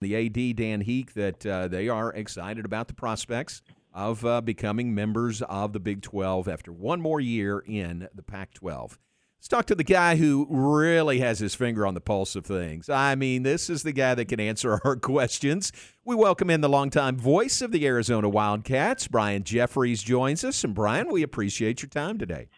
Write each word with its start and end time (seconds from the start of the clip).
the 0.00 0.16
AD 0.16 0.56
Dave 0.56 0.80
Heeke 0.80 1.12
that 1.12 1.44
uh, 1.44 1.68
they 1.68 1.88
are 1.88 2.10
excited 2.12 2.64
about 2.64 2.88
the 2.88 2.94
prospects 2.94 3.60
of 3.92 4.24
uh, 4.24 4.40
becoming 4.40 4.94
members 4.94 5.42
of 5.42 5.72
the 5.74 5.80
Big 5.80 6.00
12 6.00 6.48
after 6.48 6.72
one 6.72 7.00
more 7.00 7.20
year 7.20 7.62
in 7.66 8.08
the 8.14 8.22
Pac 8.22 8.54
12. 8.54 8.98
Let's 9.38 9.48
talk 9.48 9.66
to 9.66 9.74
the 9.74 9.84
guy 9.84 10.16
who 10.16 10.46
really 10.48 11.20
has 11.20 11.38
his 11.38 11.54
finger 11.54 11.86
on 11.86 11.94
the 11.94 12.00
pulse 12.00 12.34
of 12.34 12.46
things. 12.46 12.88
I 12.88 13.14
mean, 13.14 13.42
this 13.42 13.68
is 13.68 13.82
the 13.82 13.92
guy 13.92 14.14
that 14.14 14.26
can 14.26 14.40
answer 14.40 14.80
our 14.84 14.96
questions. 14.96 15.70
We 16.04 16.14
welcome 16.14 16.48
in 16.48 16.62
the 16.62 16.68
longtime 16.68 17.16
voice 17.18 17.60
of 17.60 17.72
the 17.72 17.86
Arizona 17.86 18.28
Wildcats. 18.28 19.08
Brian 19.08 19.44
Jeffries 19.44 20.02
joins 20.02 20.44
us. 20.44 20.64
And 20.64 20.74
Brian, 20.74 21.10
we 21.10 21.22
appreciate 21.22 21.82
your 21.82 21.90
time 21.90 22.16
today. 22.16 22.48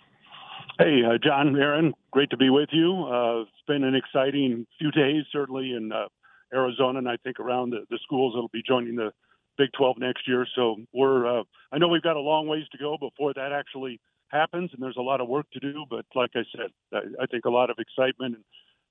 Hey, 0.79 1.03
uh, 1.05 1.19
John, 1.23 1.57
Aaron, 1.57 1.93
great 2.13 2.31
to 2.31 2.37
be 2.37 2.51
with 2.51 2.69
you. 2.73 3.05
Uh, 3.05 3.43
it's 3.43 3.51
been 3.67 3.85
an 3.85 3.95
exciting 3.95 4.67
few 4.79 4.91
days, 4.93 5.25
certainly 5.33 5.73
and 5.73 5.93
uh, 5.93 6.09
Arizona, 6.53 6.99
and 6.99 7.09
I 7.09 7.17
think 7.25 7.41
around 7.41 7.71
the, 7.71 7.85
the 7.91 7.99
schools 8.03 8.35
that'll 8.35 8.49
be 8.49 8.63
joining 8.67 8.97
the 8.97 9.13
Big 9.59 9.71
12 9.77 9.99
next 9.99 10.27
year. 10.27 10.47
So 10.55 10.77
we're, 10.95 11.41
uh, 11.41 11.43
I 11.71 11.79
know 11.79 11.89
we've 11.89 12.03
got 12.03 12.17
a 12.17 12.21
long 12.21 12.47
ways 12.47 12.65
to 12.73 12.79
go 12.79 12.97
before 12.99 13.35
that 13.35 13.53
actually 13.53 14.01
happens, 14.29 14.71
and 14.73 14.83
there's 14.83 14.97
a 14.97 15.03
lot 15.03 15.21
of 15.21 15.29
work 15.29 15.47
to 15.53 15.61
do. 15.61 15.85
But 15.89 16.07
like 16.15 16.31
I 16.35 16.43
said, 16.57 16.71
I, 16.93 17.23
I 17.23 17.27
think 17.27 17.45
a 17.45 17.51
lot 17.51 17.71
of 17.71 17.77
excitement. 17.79 18.37
And 18.37 18.45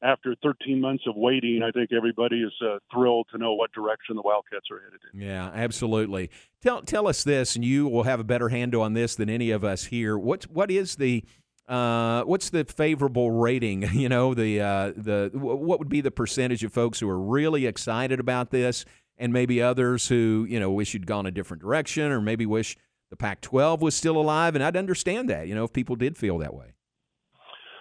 after 0.04 0.36
13 0.42 0.80
months 0.80 1.04
of 1.08 1.16
waiting, 1.16 1.62
I 1.64 1.72
think 1.72 1.92
everybody 1.92 2.42
is 2.42 2.54
uh, 2.64 2.78
thrilled 2.94 3.28
to 3.32 3.38
know 3.38 3.54
what 3.54 3.72
direction 3.72 4.16
the 4.16 4.22
Wildcats 4.22 4.68
are 4.72 4.82
headed 4.82 5.00
in. 5.14 5.22
Yeah, 5.22 5.52
absolutely. 5.54 6.30
Tell 6.62 6.82
tell 6.82 7.08
us 7.08 7.24
this, 7.24 7.56
and 7.56 7.66
you 7.66 7.88
will 7.88 8.04
have 8.04 8.20
a 8.20 8.24
better 8.24 8.50
handle 8.50 8.82
on 8.82 8.94
this 8.94 9.16
than 9.16 9.30
any 9.30 9.52
of 9.52 9.64
us 9.64 9.86
here. 9.86 10.18
What 10.18 10.44
what 10.44 10.72
is 10.72 10.96
the 10.96 11.24
uh, 11.72 12.24
what's 12.24 12.50
the 12.50 12.66
favorable 12.66 13.32
rating? 13.32 13.88
You 14.02 14.10
know, 14.10 14.34
the 14.34 14.60
uh, 14.60 14.94
the 14.96 15.30
what 15.34 15.78
would 15.78 15.90
be 15.90 16.02
the 16.02 16.10
percentage 16.10 16.64
of 16.64 16.74
folks 16.74 17.00
who 17.00 17.08
are 17.08 17.20
really 17.20 17.68
excited 17.68 18.20
about 18.20 18.50
this, 18.50 18.84
and 19.18 19.32
maybe 19.32 19.62
others 19.62 20.08
who 20.08 20.46
you 20.50 20.60
know 20.60 20.72
wish 20.72 20.94
you'd 20.94 21.06
gone 21.06 21.28
a 21.28 21.32
different 21.32 21.62
direction, 21.62 22.12
or 22.12 22.20
maybe 22.20 22.48
wish 22.48 22.78
the 23.12 23.16
Pac-12 23.16 23.80
was 23.80 23.94
still 23.94 24.18
alive. 24.18 24.56
And 24.56 24.64
I'd 24.64 24.76
understand 24.76 25.30
that, 25.30 25.48
you 25.48 25.54
know, 25.54 25.66
if 25.66 25.74
people 25.74 25.96
did 25.96 26.18
feel 26.18 26.40
that 26.40 26.54
way. 26.54 26.74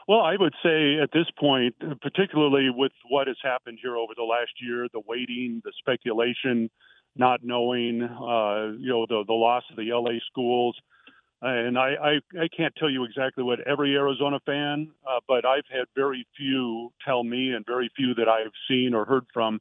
Well, 0.07 0.21
I 0.21 0.35
would 0.39 0.55
say 0.63 0.99
at 1.01 1.11
this 1.13 1.27
point, 1.39 1.75
particularly 2.03 2.69
with 2.69 2.93
what 3.09 3.29
has 3.29 3.37
happened 3.43 3.79
here 3.81 3.97
over 3.97 4.13
the 4.15 4.25
last 4.25 4.51
year, 4.61 4.89
the 4.93 5.01
waiting, 5.07 5.63
the 5.65 5.73
speculation, 5.79 6.69
not 7.17 7.41
knowing, 7.43 8.03
uh, 8.03 8.77
you 8.79 8.91
know, 8.91 9.07
the 9.09 9.25
the 9.27 9.33
loss 9.33 9.63
of 9.71 9.77
the 9.77 9.91
LA 9.93 10.19
schools 10.29 10.77
and 11.43 11.79
I, 11.79 11.95
I, 11.95 12.41
I 12.43 12.49
can't 12.55 12.75
tell 12.77 12.91
you 12.91 13.05
exactly 13.05 13.43
what 13.43 13.61
every 13.67 13.97
Arizona 13.97 14.41
fan, 14.45 14.91
uh, 15.09 15.21
but 15.27 15.47
I've 15.47 15.65
had 15.71 15.87
very 15.97 16.27
few 16.37 16.93
tell 17.05 17.25
me, 17.25 17.53
and 17.53 17.65
very 17.65 17.91
few 17.97 18.15
that 18.15 18.29
I've 18.29 18.53
seen 18.69 18.93
or 18.95 19.05
heard 19.07 19.25
from, 19.33 19.61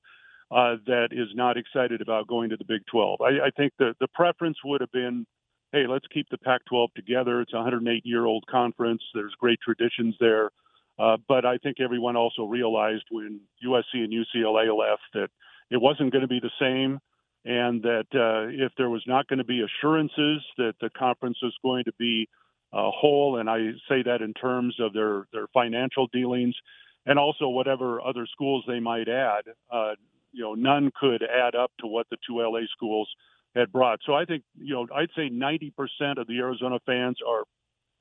uh, 0.52 0.76
that 0.88 1.10
is 1.12 1.30
not 1.36 1.58
excited 1.58 2.02
about 2.02 2.28
going 2.28 2.50
to 2.50 2.58
the 2.58 2.66
Big 2.66 2.82
12. 2.92 3.22
I, 3.22 3.48
I 3.48 3.50
think 3.56 3.74
the 3.80 3.94
the 4.00 4.08
preference 4.10 4.58
would 4.66 4.82
have 4.82 4.92
been, 4.92 5.26
hey, 5.72 5.86
let's 5.88 6.08
keep 6.14 6.28
the 6.30 6.38
Pac-12 6.40 6.94
together. 6.96 7.42
It's 7.42 7.54
a 7.54 7.58
108 7.58 8.06
year 8.06 8.26
old 8.26 8.46
conference. 8.48 9.02
There's 9.14 9.34
great 9.40 9.60
traditions 9.64 10.16
there. 10.20 10.50
Uh, 10.98 11.16
but 11.30 11.46
I 11.46 11.58
think 11.60 11.78
everyone 11.80 12.18
also 12.18 12.44
realized 12.44 13.06
when 13.10 13.40
USC 13.66 13.94
and 13.94 14.12
UCLA 14.12 14.78
left 14.78 15.04
that 15.14 15.30
it 15.72 15.78
wasn't 15.78 16.12
going 16.12 16.24
to 16.24 16.28
be 16.28 16.42
the 16.42 16.52
same 16.60 17.00
and 17.46 17.82
that 17.84 18.08
uh, 18.14 18.50
if 18.66 18.72
there 18.78 18.90
was 18.90 19.04
not 19.08 19.28
going 19.28 19.40
to 19.40 19.46
be 19.46 19.62
assurances 19.62 20.44
that 20.58 20.74
the 20.82 20.90
conference 20.90 21.38
was 21.42 21.56
going 21.64 21.86
to 21.86 21.94
be 21.98 22.28
uh, 22.72 22.92
whole, 22.92 23.38
and 23.38 23.50
I 23.50 23.72
say 23.88 24.04
that 24.04 24.22
in 24.22 24.34
terms 24.34 24.76
of 24.80 24.94
their 24.94 25.26
their 25.34 25.48
financial 25.54 26.08
dealings, 26.14 26.56
and 27.06 27.18
also 27.18 27.48
whatever 27.48 28.02
other 28.02 28.28
schools 28.32 28.64
they 28.68 28.80
might 28.80 29.08
add, 29.08 29.44
uh, 29.72 29.94
you 30.32 30.44
know, 30.44 30.54
none 30.54 30.92
could 31.00 31.24
add 31.24 31.56
up 31.56 31.72
to 31.80 31.88
what 31.88 32.08
the 32.12 32.18
two 32.28 32.40
LA 32.42 32.62
schools 32.72 33.10
had 33.56 33.72
brought. 33.72 34.00
So 34.06 34.14
I 34.14 34.26
think 34.26 34.44
you 34.58 34.74
know 34.74 34.88
I'd 34.96 35.10
say 35.16 35.30
90% 35.30 35.72
of 36.18 36.28
the 36.28 36.38
Arizona 36.40 36.80
fans 36.86 37.18
are 37.28 37.44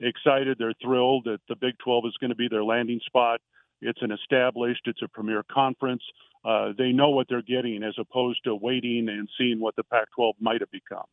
excited. 0.00 0.56
They're 0.58 0.74
thrilled 0.82 1.24
that 1.24 1.40
the 1.48 1.56
Big 1.56 1.74
12 1.82 2.04
is 2.06 2.16
going 2.20 2.30
to 2.30 2.36
be 2.36 2.48
their 2.48 2.64
landing 2.64 3.00
spot. 3.06 3.40
It's 3.80 4.02
an 4.02 4.12
established, 4.12 4.82
it's 4.86 5.02
a 5.02 5.08
premier 5.08 5.44
conference 5.50 6.02
uh, 6.44 6.72
they 6.76 6.92
know 6.92 7.10
what 7.10 7.26
they're 7.28 7.42
getting 7.42 7.82
as 7.82 7.94
opposed 7.98 8.44
to 8.44 8.54
waiting 8.54 9.08
and 9.08 9.28
seeing 9.38 9.60
what 9.60 9.76
the 9.76 9.82
Pac-12 9.84 10.32
might 10.40 10.60
have 10.60 10.70
become. 10.70 11.04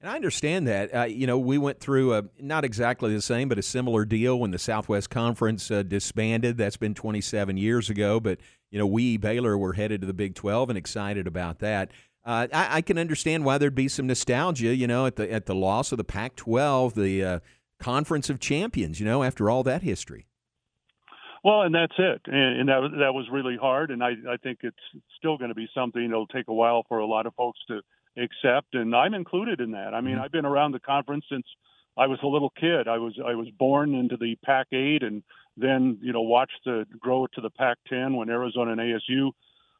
And 0.00 0.10
I 0.10 0.14
understand 0.16 0.68
that. 0.68 0.94
Uh, 0.94 1.02
you 1.04 1.26
know, 1.26 1.38
we 1.38 1.58
went 1.58 1.80
through 1.80 2.14
a 2.14 2.24
not 2.38 2.64
exactly 2.64 3.14
the 3.14 3.22
same, 3.22 3.48
but 3.48 3.58
a 3.58 3.62
similar 3.62 4.04
deal 4.04 4.38
when 4.38 4.50
the 4.50 4.58
Southwest 4.58 5.08
Conference 5.10 5.70
uh, 5.70 5.82
disbanded. 5.82 6.56
That's 6.56 6.76
been 6.76 6.94
27 6.94 7.56
years 7.56 7.88
ago. 7.90 8.20
But 8.20 8.38
you 8.70 8.78
know, 8.78 8.86
we 8.86 9.16
Baylor 9.16 9.56
were 9.56 9.72
headed 9.72 10.02
to 10.02 10.06
the 10.06 10.12
Big 10.12 10.34
12 10.34 10.70
and 10.70 10.78
excited 10.78 11.26
about 11.26 11.60
that. 11.60 11.90
Uh, 12.24 12.48
I, 12.52 12.76
I, 12.76 12.80
can 12.80 12.98
understand 12.98 13.44
why 13.44 13.58
there'd 13.58 13.74
be 13.74 13.88
some 13.88 14.06
nostalgia. 14.06 14.74
You 14.74 14.86
know, 14.86 15.06
at 15.06 15.16
the 15.16 15.30
at 15.30 15.46
the 15.46 15.54
loss 15.54 15.92
of 15.92 15.98
the 15.98 16.04
Pac-12, 16.04 16.94
the 16.94 17.24
uh, 17.24 17.38
Conference 17.78 18.28
of 18.28 18.40
Champions. 18.40 19.00
You 19.00 19.06
know, 19.06 19.22
after 19.22 19.48
all 19.48 19.62
that 19.62 19.82
history. 19.82 20.26
Well, 21.44 21.60
and 21.60 21.74
that's 21.74 21.92
it, 21.98 22.22
and, 22.24 22.60
and 22.60 22.68
that 22.70 22.90
that 23.00 23.14
was 23.14 23.26
really 23.30 23.58
hard, 23.60 23.90
and 23.90 24.02
I 24.02 24.12
I 24.28 24.38
think 24.42 24.60
it's 24.62 24.76
still 25.18 25.36
going 25.36 25.50
to 25.50 25.54
be 25.54 25.68
something 25.74 26.08
that'll 26.08 26.26
take 26.26 26.48
a 26.48 26.54
while 26.54 26.84
for 26.88 26.98
a 26.98 27.06
lot 27.06 27.26
of 27.26 27.34
folks 27.34 27.60
to 27.68 27.82
accept, 28.16 28.74
and 28.74 28.96
I'm 28.96 29.12
included 29.12 29.60
in 29.60 29.72
that. 29.72 29.92
I 29.92 30.00
mean, 30.00 30.14
mm-hmm. 30.14 30.22
I've 30.22 30.32
been 30.32 30.46
around 30.46 30.72
the 30.72 30.80
conference 30.80 31.26
since 31.30 31.44
I 31.98 32.06
was 32.06 32.18
a 32.22 32.26
little 32.26 32.50
kid. 32.58 32.88
I 32.88 32.96
was 32.96 33.18
I 33.24 33.34
was 33.34 33.48
born 33.58 33.94
into 33.94 34.16
the 34.16 34.36
Pac-8, 34.42 35.04
and 35.04 35.22
then 35.58 35.98
you 36.00 36.14
know 36.14 36.22
watched 36.22 36.60
the 36.64 36.86
grow 36.98 37.26
to 37.34 37.40
the 37.42 37.50
Pac-10 37.50 38.16
when 38.16 38.30
Arizona 38.30 38.72
and 38.72 38.80
ASU 38.80 39.30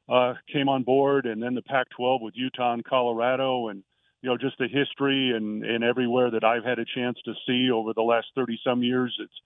uh, 0.08 0.34
came 0.52 0.68
on 0.68 0.82
board, 0.82 1.24
and 1.24 1.42
then 1.42 1.54
the 1.54 1.62
Pac-12 1.62 2.20
with 2.20 2.34
Utah 2.36 2.74
and 2.74 2.84
Colorado, 2.84 3.68
and 3.68 3.82
you 4.20 4.28
know 4.28 4.36
just 4.36 4.58
the 4.58 4.68
history 4.68 5.32
and 5.34 5.64
and 5.64 5.82
everywhere 5.82 6.30
that 6.30 6.44
I've 6.44 6.64
had 6.64 6.78
a 6.78 6.84
chance 6.84 7.18
to 7.24 7.32
see 7.46 7.70
over 7.70 7.94
the 7.94 8.02
last 8.02 8.26
30 8.34 8.60
some 8.62 8.82
years. 8.82 9.16
It's 9.18 9.40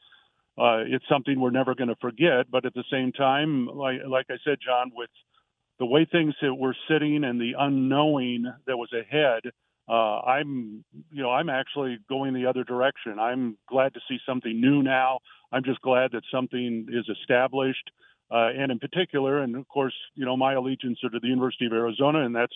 uh, 0.58 0.82
it's 0.86 1.04
something 1.08 1.40
we're 1.40 1.50
never 1.50 1.74
going 1.74 1.88
to 1.88 1.96
forget. 2.00 2.50
But 2.50 2.66
at 2.66 2.74
the 2.74 2.84
same 2.90 3.12
time, 3.12 3.66
like, 3.66 4.00
like 4.08 4.26
I 4.30 4.36
said, 4.44 4.58
John, 4.64 4.90
with 4.94 5.10
the 5.78 5.86
way 5.86 6.06
things 6.10 6.34
were 6.42 6.76
sitting 6.90 7.24
and 7.24 7.40
the 7.40 7.52
unknowing 7.58 8.52
that 8.66 8.76
was 8.76 8.92
ahead, 8.92 9.42
uh, 9.88 10.20
I'm, 10.20 10.84
you 11.10 11.22
know, 11.22 11.30
I'm 11.30 11.48
actually 11.48 11.98
going 12.08 12.34
the 12.34 12.46
other 12.46 12.64
direction. 12.64 13.18
I'm 13.18 13.56
glad 13.68 13.94
to 13.94 14.00
see 14.08 14.18
something 14.26 14.60
new 14.60 14.82
now. 14.82 15.20
I'm 15.50 15.64
just 15.64 15.80
glad 15.80 16.12
that 16.12 16.22
something 16.30 16.86
is 16.90 17.08
established, 17.08 17.90
uh, 18.30 18.50
and 18.54 18.70
in 18.70 18.78
particular, 18.78 19.38
and 19.38 19.56
of 19.56 19.66
course, 19.68 19.94
you 20.14 20.26
know, 20.26 20.36
my 20.36 20.52
allegiance 20.52 20.98
are 21.04 21.08
to 21.08 21.20
the 21.20 21.28
University 21.28 21.64
of 21.64 21.72
Arizona, 21.72 22.26
and 22.26 22.36
that's 22.36 22.52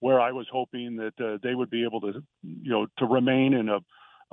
where 0.00 0.20
I 0.20 0.32
was 0.32 0.46
hoping 0.52 0.96
that 0.96 1.14
uh, 1.24 1.38
they 1.42 1.54
would 1.54 1.70
be 1.70 1.84
able 1.84 2.02
to, 2.02 2.22
you 2.42 2.70
know, 2.70 2.86
to 2.98 3.06
remain 3.06 3.54
in 3.54 3.70
a 3.70 3.78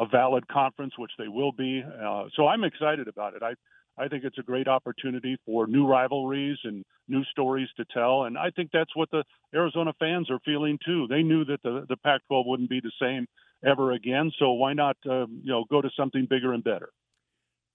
a 0.01 0.07
valid 0.07 0.47
conference, 0.47 0.93
which 0.97 1.11
they 1.17 1.27
will 1.27 1.51
be. 1.51 1.83
Uh, 1.83 2.23
so 2.35 2.47
I'm 2.47 2.63
excited 2.63 3.07
about 3.07 3.35
it. 3.35 3.43
I 3.43 3.53
I 3.97 4.07
think 4.07 4.23
it's 4.23 4.37
a 4.39 4.43
great 4.43 4.67
opportunity 4.67 5.37
for 5.45 5.67
new 5.67 5.85
rivalries 5.85 6.57
and 6.63 6.83
new 7.07 7.23
stories 7.25 7.67
to 7.77 7.85
tell, 7.93 8.23
and 8.23 8.37
I 8.37 8.49
think 8.49 8.71
that's 8.71 8.95
what 8.95 9.11
the 9.11 9.23
Arizona 9.53 9.91
fans 9.99 10.31
are 10.31 10.39
feeling 10.43 10.79
too. 10.83 11.07
They 11.07 11.21
knew 11.21 11.45
that 11.45 11.61
the 11.61 11.85
the 11.87 11.97
Pac-12 11.97 12.47
wouldn't 12.47 12.69
be 12.69 12.81
the 12.81 12.91
same 12.99 13.27
ever 13.63 13.91
again, 13.91 14.31
so 14.39 14.53
why 14.53 14.73
not 14.73 14.97
uh, 15.05 15.27
you 15.27 15.51
know 15.51 15.65
go 15.69 15.81
to 15.81 15.89
something 15.95 16.25
bigger 16.27 16.53
and 16.53 16.63
better? 16.63 16.89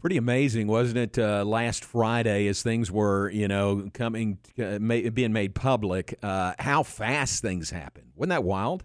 Pretty 0.00 0.16
amazing, 0.16 0.66
wasn't 0.66 0.98
it? 0.98 1.18
Uh, 1.18 1.44
last 1.44 1.84
Friday, 1.84 2.48
as 2.48 2.62
things 2.62 2.90
were, 2.90 3.30
you 3.30 3.48
know, 3.48 3.88
coming, 3.94 4.38
uh, 4.62 4.78
being 4.78 5.32
made 5.32 5.54
public, 5.54 6.18
uh, 6.22 6.52
how 6.58 6.82
fast 6.82 7.40
things 7.40 7.70
happened. 7.70 8.12
Wasn't 8.14 8.30
that 8.30 8.44
wild? 8.44 8.84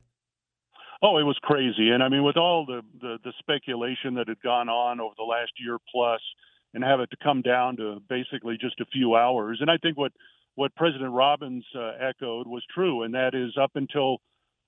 Oh, 1.03 1.17
it 1.17 1.23
was 1.23 1.37
crazy, 1.41 1.89
and 1.89 2.03
I 2.03 2.09
mean, 2.09 2.23
with 2.23 2.37
all 2.37 2.65
the, 2.65 2.81
the 3.01 3.17
the 3.23 3.33
speculation 3.39 4.15
that 4.15 4.27
had 4.27 4.41
gone 4.41 4.69
on 4.69 4.99
over 4.99 5.13
the 5.17 5.23
last 5.23 5.51
year 5.59 5.77
plus, 5.91 6.21
and 6.73 6.83
have 6.83 6.99
it 6.99 7.09
to 7.11 7.17
come 7.23 7.41
down 7.41 7.77
to 7.77 7.99
basically 8.07 8.57
just 8.59 8.79
a 8.79 8.85
few 8.85 9.15
hours, 9.15 9.59
and 9.61 9.71
I 9.71 9.77
think 9.77 9.97
what 9.97 10.11
what 10.55 10.75
President 10.75 11.11
Robbins 11.11 11.65
uh, 11.75 11.93
echoed 11.99 12.45
was 12.47 12.63
true, 12.73 13.03
and 13.03 13.15
that 13.15 13.33
is 13.33 13.57
up 13.59 13.71
until 13.75 14.17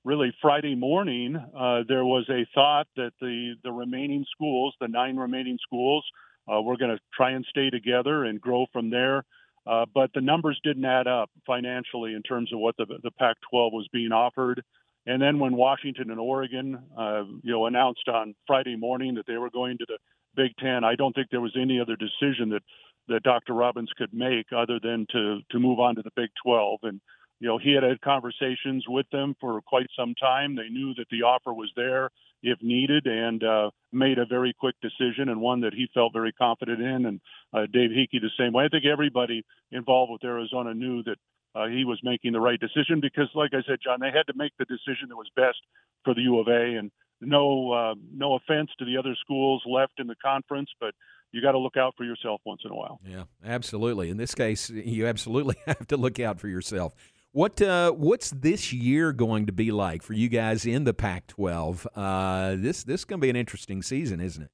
really 0.04 0.34
Friday 0.42 0.76
morning, 0.76 1.36
uh, 1.36 1.84
there 1.88 2.06
was 2.06 2.26
a 2.30 2.46
thought 2.56 2.88
that 2.96 3.12
the 3.22 3.54
the 3.64 3.72
remaining 3.72 4.26
schools, 4.34 4.74
the 4.82 4.88
nine 4.88 5.18
remaining 5.18 5.60
schools, 5.62 6.04
uh, 6.52 6.62
were 6.62 6.78
going 6.78 6.92
to 6.96 7.00
try 7.16 7.32
and 7.32 7.46
stay 7.50 7.70
together 7.70 8.24
and 8.24 8.42
grow 8.42 8.66
from 8.74 8.90
there. 8.90 9.24
Uh, 9.66 9.86
but 9.94 10.10
the 10.14 10.20
numbers 10.22 10.60
didn't 10.64 10.84
add 10.84 11.08
up 11.08 11.30
financially 11.46 12.14
in 12.16 12.24
terms 12.24 12.52
of 12.52 12.60
what 12.60 12.76
the 12.78 12.86
the 13.04 13.12
Pac-12 13.12 13.72
was 13.72 13.88
being 13.94 14.12
offered. 14.12 14.64
And 15.06 15.22
then 15.22 15.40
when 15.40 15.56
Washington 15.56 16.12
and 16.12 16.20
Oregon, 16.20 16.82
uh, 16.98 17.24
you 17.42 17.52
know, 17.52 17.66
announced 17.66 18.08
on 18.08 18.36
Friday 18.48 18.76
morning 18.76 19.16
that 19.16 19.26
they 19.28 19.38
were 19.38 19.50
going 19.50 19.78
to 19.78 19.86
the 19.88 19.98
Big 20.36 20.56
Ten, 20.58 20.84
I 20.84 20.96
don't 20.96 21.14
think 21.14 21.28
there 21.30 21.42
was 21.42 21.58
any 21.60 21.80
other 21.80 21.96
decision 21.96 22.50
that 22.50 22.64
that 23.10 23.24
Dr. 23.24 23.54
Robbins 23.54 23.92
could 23.98 24.14
make 24.14 24.48
other 24.56 24.80
than 24.82 25.06
to 25.12 25.42
to 25.52 25.60
move 25.60 25.80
on 25.80 25.96
to 25.96 26.02
the 26.02 26.12
Big 26.16 26.30
12. 26.44 26.80
And 26.84 27.02
you 27.40 27.50
know, 27.50 27.58
he 27.58 27.74
had 27.74 27.84
had 27.84 28.00
conversations 28.00 28.86
with 28.88 29.06
them 29.12 29.36
for 29.42 29.62
quite 29.62 29.88
some 29.98 30.16
time. 30.16 30.56
They 30.56 30.70
knew 30.70 30.94
that 30.94 31.10
the 31.12 31.24
offer 31.24 31.54
was 31.54 31.70
there 31.76 32.10
if 32.42 32.58
needed, 32.62 33.06
and 33.06 33.44
uh, 33.44 33.72
made 33.92 34.18
a 34.18 34.26
very 34.26 34.54
quick 34.54 34.76
decision 34.82 35.30
and 35.30 35.40
one 35.40 35.62
that 35.62 35.74
he 35.74 35.88
felt 35.94 36.14
very 36.14 36.32
confident 36.34 36.82
in. 36.82 37.06
And 37.06 37.22
uh, 37.54 37.66
Dave 37.72 37.92
Heeke 37.92 38.22
the 38.22 38.30
same 38.38 38.54
way. 38.54 38.66
I 38.66 38.70
think 38.70 38.86
everybody 38.86 39.44
involved 39.72 40.12
with 40.12 40.24
Arizona 40.24 40.74
knew 40.74 41.04
that 41.04 41.18
uh, 41.56 41.68
he 41.68 41.86
was 41.86 42.00
making 42.04 42.34
the 42.34 42.40
right 42.40 42.60
decision 42.60 43.00
because, 43.00 43.30
like 43.36 43.52
I 43.54 43.62
said, 43.68 43.80
John, 43.84 44.00
they 44.00 44.12
had 44.12 44.28
to 44.28 44.34
make 44.36 44.54
the 44.58 44.66
decision 44.66 45.10
that 45.10 45.16
was 45.16 45.30
best 45.36 45.60
for 46.04 46.14
the 46.14 46.22
U 46.22 46.40
of 46.40 46.48
A. 46.48 46.78
And 46.78 46.92
no, 47.22 47.72
uh, 47.72 47.96
no 48.14 48.36
offense 48.36 48.72
to 48.80 48.86
the 48.86 48.98
other 48.98 49.16
schools 49.22 49.62
left 49.66 49.94
in 50.00 50.08
the 50.08 50.16
conference, 50.24 50.70
but 50.80 50.94
you 51.32 51.42
got 51.42 51.52
to 51.52 51.60
look 51.60 51.78
out 51.78 51.94
for 51.96 52.04
yourself 52.04 52.42
once 52.46 52.62
in 52.66 52.72
a 52.72 52.76
while. 52.76 53.00
Yeah, 53.06 53.24
absolutely. 53.46 54.10
In 54.10 54.18
this 54.18 54.34
case, 54.34 54.70
you 54.70 55.08
absolutely 55.08 55.56
have 55.66 55.88
to 55.88 55.98
look 55.98 56.20
out 56.20 56.40
for 56.40 56.48
yourself. 56.48 56.94
What 57.32 57.60
uh, 57.64 57.92
what's 57.92 58.30
this 58.30 58.72
year 58.72 59.12
going 59.12 59.48
to 59.48 59.52
be 59.52 59.72
like 59.72 60.04
for 60.04 60.14
you 60.14 60.30
guys 60.30 60.68
in 60.68 60.84
the 60.84 60.94
Pac-12? 60.94 61.88
Uh, 61.96 62.56
this 62.60 62.84
this 62.84 63.02
is 63.02 63.06
going 63.06 63.20
to 63.20 63.26
be 63.26 63.30
an 63.32 63.36
interesting 63.36 63.82
season, 63.82 64.22
isn't 64.22 64.44
it? 64.44 64.52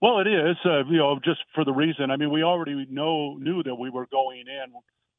Well, 0.00 0.18
it 0.18 0.26
is. 0.26 0.56
Uh, 0.64 0.84
you 0.86 0.98
know, 0.98 1.20
just 1.24 1.38
for 1.54 1.64
the 1.64 1.72
reason. 1.72 2.10
I 2.10 2.16
mean, 2.16 2.32
we 2.32 2.42
already 2.42 2.84
know 2.90 3.36
knew 3.36 3.62
that 3.62 3.76
we 3.76 3.90
were 3.90 4.06
going 4.10 4.44
in 4.48 4.72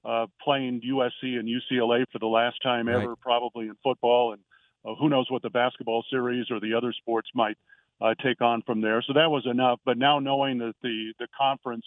uh, 0.06 0.26
playing 0.42 0.82
USC 0.82 1.40
and 1.40 1.48
UCLA 1.48 2.06
for 2.12 2.20
the 2.20 2.28
last 2.28 2.58
time 2.62 2.88
ever, 2.90 3.10
right. 3.10 3.20
probably 3.22 3.66
in 3.68 3.76
football, 3.84 4.34
and 4.34 4.42
uh, 4.86 4.96
who 5.00 5.10
knows 5.10 5.28
what 5.30 5.42
the 5.42 5.50
basketball 5.50 6.04
series 6.10 6.48
or 6.52 6.60
the 6.60 6.74
other 6.74 6.94
sports 6.94 7.30
might 7.34 7.58
uh, 8.02 8.14
take 8.24 8.42
on 8.42 8.62
from 8.66 8.82
there. 8.82 9.02
So 9.06 9.14
that 9.14 9.30
was 9.30 9.46
enough. 9.46 9.80
But 9.86 9.98
now 9.98 10.20
knowing 10.20 10.60
that 10.60 10.74
the 10.82 11.14
the 11.20 11.28
conference 11.38 11.86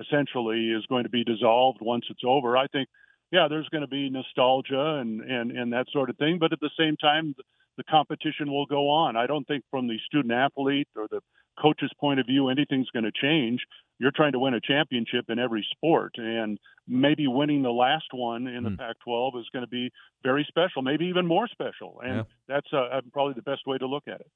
essentially 0.00 0.70
is 0.70 0.86
going 0.86 1.04
to 1.04 1.10
be 1.10 1.24
dissolved 1.24 1.78
once 1.80 2.06
it's 2.08 2.22
over, 2.24 2.56
I 2.56 2.68
think, 2.68 2.88
yeah, 3.32 3.48
there's 3.50 3.68
going 3.68 3.82
to 3.82 3.88
be 3.88 4.08
nostalgia 4.08 4.96
and 5.00 5.20
and 5.20 5.50
and 5.50 5.72
that 5.72 5.86
sort 5.92 6.10
of 6.10 6.16
thing. 6.16 6.38
But 6.38 6.52
at 6.52 6.60
the 6.60 6.70
same 6.78 6.96
time, 6.96 7.34
the, 7.36 7.42
the 7.76 7.84
competition 7.84 8.50
will 8.50 8.66
go 8.66 8.88
on. 8.88 9.16
I 9.16 9.26
don't 9.26 9.46
think 9.46 9.64
from 9.70 9.88
the 9.88 9.98
student 10.06 10.32
athlete 10.32 10.88
or 10.96 11.06
the 11.10 11.20
coach's 11.60 11.90
point 12.00 12.20
of 12.20 12.26
view 12.26 12.48
anything's 12.48 12.88
going 12.90 13.04
to 13.04 13.12
change. 13.12 13.60
You're 13.98 14.12
trying 14.14 14.32
to 14.32 14.38
win 14.38 14.54
a 14.54 14.60
championship 14.60 15.24
in 15.28 15.38
every 15.38 15.66
sport, 15.72 16.12
and 16.16 16.58
maybe 16.86 17.26
winning 17.26 17.62
the 17.62 17.70
last 17.70 18.06
one 18.12 18.46
in 18.46 18.62
the 18.62 18.70
mm. 18.70 18.78
Pac-12 18.78 19.40
is 19.40 19.46
going 19.52 19.64
to 19.64 19.68
be 19.68 19.90
very 20.22 20.46
special, 20.48 20.82
maybe 20.82 21.06
even 21.06 21.26
more 21.26 21.48
special. 21.48 22.00
And 22.04 22.16
yeah. 22.18 22.22
that's 22.46 22.72
uh, 22.72 23.00
probably 23.12 23.34
the 23.34 23.42
best 23.42 23.66
way 23.66 23.76
to 23.78 23.86
look 23.86 24.04
at 24.06 24.20
it. 24.20 24.30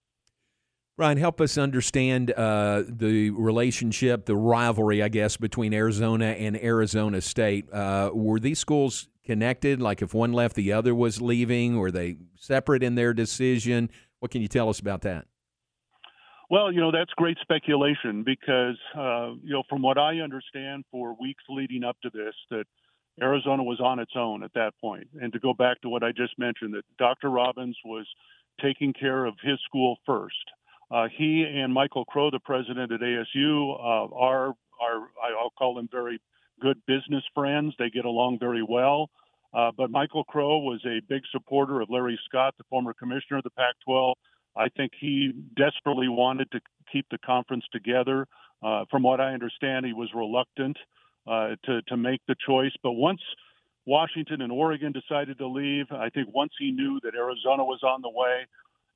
Ryan, 0.98 1.16
help 1.16 1.40
us 1.40 1.56
understand 1.56 2.32
uh, 2.32 2.82
the 2.86 3.30
relationship, 3.30 4.26
the 4.26 4.36
rivalry, 4.36 5.02
I 5.02 5.08
guess, 5.08 5.36
between 5.38 5.72
Arizona 5.72 6.26
and 6.26 6.62
Arizona 6.62 7.20
State. 7.22 7.72
Uh, 7.72 8.10
were 8.12 8.38
these 8.38 8.58
schools 8.58 9.08
connected? 9.24 9.80
Like 9.80 10.02
if 10.02 10.12
one 10.12 10.32
left, 10.32 10.54
the 10.54 10.72
other 10.72 10.94
was 10.94 11.22
leaving? 11.22 11.78
Were 11.78 11.90
they 11.90 12.16
separate 12.36 12.82
in 12.82 12.94
their 12.94 13.14
decision? 13.14 13.88
What 14.18 14.30
can 14.30 14.42
you 14.42 14.48
tell 14.48 14.68
us 14.68 14.80
about 14.80 15.00
that? 15.02 15.26
Well, 16.52 16.70
you 16.70 16.80
know, 16.80 16.90
that's 16.92 17.10
great 17.16 17.38
speculation 17.40 18.24
because, 18.24 18.76
uh, 18.94 19.32
you 19.42 19.54
know, 19.54 19.62
from 19.70 19.80
what 19.80 19.96
I 19.96 20.18
understand 20.18 20.84
for 20.90 21.16
weeks 21.18 21.42
leading 21.48 21.82
up 21.82 21.96
to 22.02 22.10
this, 22.10 22.34
that 22.50 22.64
Arizona 23.22 23.62
was 23.62 23.80
on 23.80 23.98
its 23.98 24.12
own 24.14 24.42
at 24.42 24.52
that 24.52 24.72
point. 24.78 25.08
And 25.18 25.32
to 25.32 25.38
go 25.38 25.54
back 25.54 25.80
to 25.80 25.88
what 25.88 26.04
I 26.04 26.12
just 26.12 26.38
mentioned, 26.38 26.74
that 26.74 26.84
Dr. 26.98 27.30
Robbins 27.30 27.78
was 27.86 28.06
taking 28.60 28.92
care 28.92 29.24
of 29.24 29.32
his 29.42 29.58
school 29.64 29.96
first. 30.04 30.44
Uh, 30.90 31.08
he 31.16 31.42
and 31.42 31.72
Michael 31.72 32.04
Crow, 32.04 32.30
the 32.30 32.38
president 32.38 32.92
at 32.92 33.00
ASU, 33.00 33.72
uh, 33.72 34.14
are 34.14 34.48
are 34.78 35.08
I'll 35.40 35.54
call 35.56 35.76
them 35.76 35.88
very 35.90 36.20
good 36.60 36.76
business 36.86 37.24
friends. 37.34 37.72
They 37.78 37.88
get 37.88 38.04
along 38.04 38.40
very 38.40 38.62
well. 38.62 39.08
Uh, 39.54 39.70
but 39.74 39.90
Michael 39.90 40.24
Crow 40.24 40.58
was 40.58 40.84
a 40.84 41.00
big 41.08 41.22
supporter 41.32 41.80
of 41.80 41.88
Larry 41.88 42.20
Scott, 42.26 42.56
the 42.58 42.64
former 42.68 42.92
commissioner 42.92 43.38
of 43.38 43.44
the 43.44 43.50
Pac-12. 43.50 44.12
I 44.56 44.68
think 44.68 44.92
he 44.98 45.32
desperately 45.56 46.08
wanted 46.08 46.50
to 46.52 46.60
keep 46.92 47.06
the 47.10 47.18
conference 47.18 47.64
together. 47.72 48.26
Uh, 48.62 48.84
from 48.90 49.02
what 49.02 49.20
I 49.20 49.32
understand, 49.32 49.86
he 49.86 49.92
was 49.92 50.10
reluctant 50.14 50.76
uh, 51.26 51.56
to 51.64 51.82
to 51.82 51.96
make 51.96 52.20
the 52.28 52.36
choice. 52.46 52.72
But 52.82 52.92
once 52.92 53.20
Washington 53.86 54.42
and 54.42 54.52
Oregon 54.52 54.92
decided 54.92 55.38
to 55.38 55.46
leave, 55.46 55.86
I 55.90 56.10
think 56.10 56.28
once 56.32 56.52
he 56.58 56.70
knew 56.70 57.00
that 57.02 57.14
Arizona 57.14 57.64
was 57.64 57.80
on 57.82 58.02
the 58.02 58.10
way, 58.10 58.46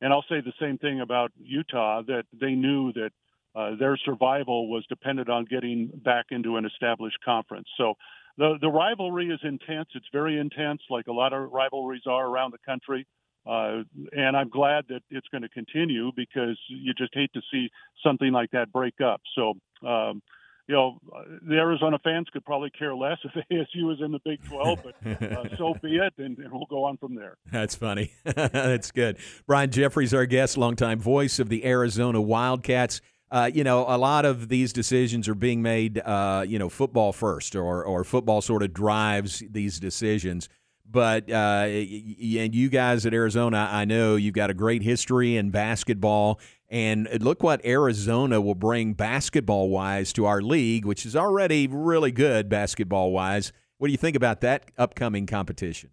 and 0.00 0.12
I'll 0.12 0.24
say 0.28 0.40
the 0.40 0.52
same 0.60 0.78
thing 0.78 1.00
about 1.00 1.32
Utah 1.42 2.02
that 2.02 2.24
they 2.32 2.52
knew 2.52 2.92
that 2.92 3.10
uh, 3.54 3.74
their 3.78 3.96
survival 3.96 4.70
was 4.70 4.84
dependent 4.86 5.28
on 5.30 5.46
getting 5.46 5.90
back 6.04 6.26
into 6.30 6.56
an 6.56 6.66
established 6.66 7.18
conference. 7.24 7.68
So 7.76 7.94
the 8.36 8.58
the 8.60 8.68
rivalry 8.68 9.28
is 9.28 9.40
intense. 9.42 9.88
It's 9.94 10.08
very 10.12 10.38
intense, 10.38 10.82
like 10.90 11.06
a 11.06 11.12
lot 11.12 11.32
of 11.32 11.50
rivalries 11.50 12.02
are 12.06 12.26
around 12.26 12.52
the 12.52 12.58
country. 12.66 13.06
Uh, 13.46 13.82
and 14.12 14.36
I'm 14.36 14.48
glad 14.48 14.86
that 14.88 15.02
it's 15.10 15.28
going 15.28 15.42
to 15.42 15.48
continue 15.48 16.10
because 16.16 16.58
you 16.68 16.92
just 16.94 17.14
hate 17.14 17.32
to 17.34 17.40
see 17.52 17.70
something 18.04 18.32
like 18.32 18.50
that 18.50 18.72
break 18.72 19.00
up. 19.00 19.20
So 19.34 19.54
um, 19.86 20.22
you 20.68 20.74
know, 20.74 20.98
the 21.46 21.54
Arizona 21.54 21.98
fans 22.02 22.26
could 22.32 22.44
probably 22.44 22.70
care 22.70 22.94
less 22.94 23.18
if 23.24 23.32
ASU 23.52 23.92
is 23.92 24.00
in 24.00 24.12
the 24.12 24.18
Big 24.24 24.42
12, 24.44 24.80
but 24.82 25.22
uh, 25.22 25.44
so 25.58 25.74
be 25.82 25.96
it, 25.96 26.12
and, 26.18 26.38
and, 26.38 26.52
we'll 26.52 26.66
go 26.68 26.84
on 26.84 26.96
from 26.96 27.14
there. 27.14 27.36
That's 27.52 27.74
funny. 27.74 28.12
That's 28.24 28.90
good. 28.90 29.18
Brian 29.46 29.70
Jeffries, 29.70 30.12
our 30.12 30.26
guest, 30.26 30.56
longtime 30.58 30.98
voice 30.98 31.38
of 31.38 31.48
the 31.48 31.64
Arizona 31.64 32.20
Wildcats. 32.20 33.00
Uh, 33.30 33.50
you 33.52 33.64
know, 33.64 33.84
a 33.88 33.98
lot 33.98 34.24
of 34.24 34.48
these 34.48 34.72
decisions 34.72 35.28
are 35.28 35.34
being 35.34 35.60
made, 35.60 35.98
uh, 35.98 36.44
you 36.46 36.58
know, 36.58 36.68
football 36.68 37.12
first, 37.12 37.56
or 37.56 37.84
or 37.84 38.04
football 38.04 38.40
sort 38.40 38.62
of 38.62 38.72
drives 38.72 39.42
these 39.50 39.80
decisions. 39.80 40.48
But 40.88 41.30
uh, 41.30 41.66
and 41.66 42.54
you 42.54 42.68
guys 42.68 43.06
at 43.06 43.14
Arizona, 43.14 43.68
I 43.70 43.84
know 43.84 44.16
you've 44.16 44.34
got 44.34 44.50
a 44.50 44.54
great 44.54 44.82
history 44.82 45.36
in 45.36 45.50
basketball. 45.50 46.40
And 46.68 47.08
look 47.20 47.42
what 47.42 47.64
Arizona 47.64 48.40
will 48.40 48.54
bring 48.54 48.94
basketball 48.94 49.68
wise 49.68 50.12
to 50.14 50.26
our 50.26 50.42
league, 50.42 50.84
which 50.84 51.06
is 51.06 51.14
already 51.14 51.68
really 51.68 52.10
good 52.10 52.48
basketball 52.48 53.12
wise. 53.12 53.52
What 53.78 53.88
do 53.88 53.92
you 53.92 53.98
think 53.98 54.16
about 54.16 54.40
that 54.40 54.70
upcoming 54.76 55.26
competition? 55.26 55.90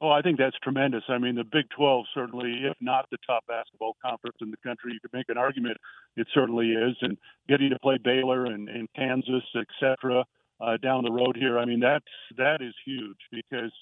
Oh, 0.00 0.10
I 0.10 0.22
think 0.22 0.38
that's 0.38 0.58
tremendous. 0.62 1.04
I 1.08 1.18
mean, 1.18 1.36
the 1.36 1.44
Big 1.44 1.64
12 1.76 2.06
certainly, 2.14 2.64
if 2.64 2.76
not 2.80 3.06
the 3.10 3.16
top 3.26 3.46
basketball 3.46 3.96
conference 4.04 4.36
in 4.40 4.50
the 4.50 4.56
country, 4.58 4.92
you 4.92 5.00
could 5.00 5.12
make 5.12 5.28
an 5.28 5.38
argument 5.38 5.78
it 6.16 6.26
certainly 6.34 6.72
is. 6.72 6.96
And 7.00 7.16
getting 7.48 7.70
to 7.70 7.78
play 7.78 7.98
Baylor 8.02 8.44
and, 8.44 8.68
and 8.68 8.88
Kansas, 8.94 9.44
et 9.54 9.66
cetera, 9.80 10.24
uh, 10.60 10.76
down 10.78 11.04
the 11.04 11.12
road 11.12 11.36
here, 11.36 11.58
I 11.58 11.64
mean, 11.64 11.80
that's 11.80 12.04
that 12.36 12.60
is 12.60 12.74
huge 12.84 13.18
because– 13.30 13.72